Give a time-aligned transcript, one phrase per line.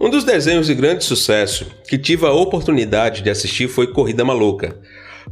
[0.00, 4.78] Um dos desenhos de grande sucesso que tive a oportunidade de assistir foi Corrida Maluca,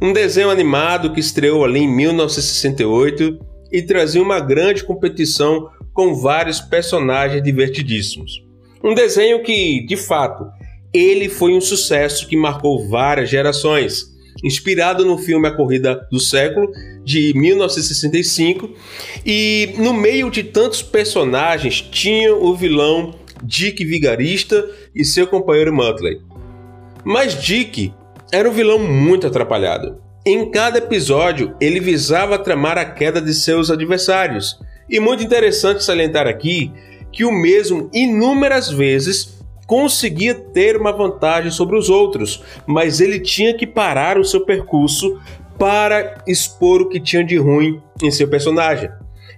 [0.01, 3.39] um desenho animado que estreou ali em 1968
[3.71, 8.43] e trazia uma grande competição com vários personagens divertidíssimos.
[8.83, 10.45] Um desenho que, de fato,
[10.93, 14.03] ele foi um sucesso que marcou várias gerações,
[14.43, 16.69] inspirado no filme A Corrida do Século
[17.05, 18.69] de 1965,
[19.25, 26.21] e no meio de tantos personagens tinha o vilão Dick Vigarista e seu companheiro Muttley.
[27.03, 27.93] Mas Dick
[28.31, 30.01] era um vilão muito atrapalhado.
[30.25, 34.59] Em cada episódio, ele visava tramar a queda de seus adversários.
[34.89, 36.71] E muito interessante salientar aqui
[37.11, 43.53] que o mesmo inúmeras vezes conseguia ter uma vantagem sobre os outros, mas ele tinha
[43.53, 45.19] que parar o seu percurso
[45.57, 48.89] para expor o que tinha de ruim em seu personagem.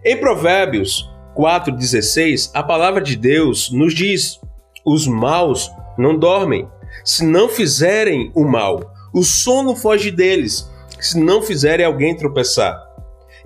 [0.03, 4.37] Em Provérbios 4,16, a palavra de Deus nos diz:
[4.85, 6.67] os maus não dormem,
[7.05, 12.77] se não fizerem o mal, o sono foge deles se não fizerem alguém tropeçar.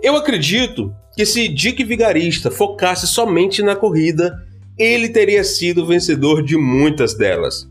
[0.02, 4.34] Eu acredito que se Dick Vigarista focasse somente na corrida,
[4.76, 7.70] ele teria sido vencedor de muitas delas.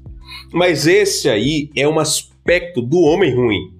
[0.52, 3.72] Mas esse aí é um aspecto do homem ruim.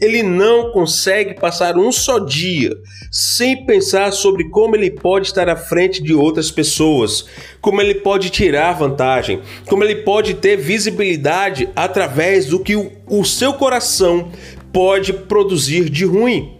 [0.00, 2.70] Ele não consegue passar um só dia
[3.10, 7.24] sem pensar sobre como ele pode estar à frente de outras pessoas,
[7.60, 13.54] como ele pode tirar vantagem, como ele pode ter visibilidade através do que o, seu
[13.54, 14.30] coração
[14.72, 16.58] pode produzir de ruim.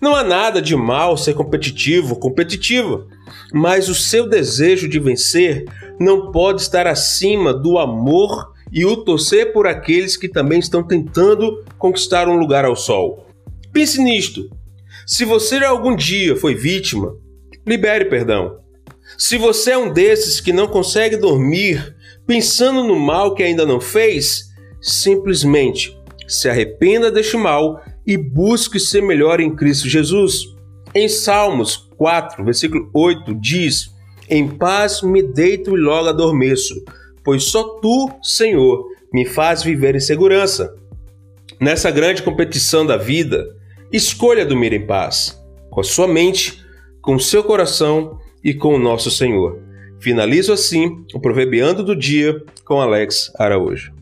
[0.00, 3.06] Não há nada de mal ser competitivo ou competitiva,
[3.52, 5.64] mas o seu desejo de vencer
[5.98, 11.64] não pode estar acima do amor e o torcer por aqueles que também estão tentando
[11.78, 13.26] conquistar um lugar ao sol.
[13.72, 14.48] Pense nisto.
[15.06, 17.14] Se você algum dia foi vítima,
[17.66, 18.58] libere perdão.
[19.16, 23.80] Se você é um desses que não consegue dormir pensando no mal que ainda não
[23.80, 24.48] fez,
[24.80, 30.54] simplesmente se arrependa deste mal e busque ser melhor em Cristo Jesus.
[30.94, 33.90] Em Salmos 4, versículo 8, diz:
[34.28, 36.74] Em paz me deito e logo adormeço,
[37.24, 40.74] pois só tu, Senhor, me faz viver em segurança.
[41.60, 43.46] Nessa grande competição da vida,
[43.92, 46.62] escolha dormir em paz, com a sua mente,
[47.02, 49.60] com o seu coração e com o nosso Senhor.
[50.00, 53.97] Finalizo assim o Proverbiando do Dia com Alex Araújo.